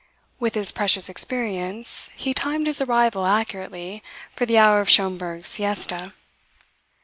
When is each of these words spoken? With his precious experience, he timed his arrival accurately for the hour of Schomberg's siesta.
With 0.39 0.55
his 0.55 0.71
precious 0.71 1.09
experience, 1.09 2.09
he 2.15 2.33
timed 2.33 2.65
his 2.65 2.81
arrival 2.81 3.23
accurately 3.27 4.01
for 4.31 4.47
the 4.47 4.57
hour 4.57 4.81
of 4.81 4.89
Schomberg's 4.89 5.47
siesta. 5.47 6.13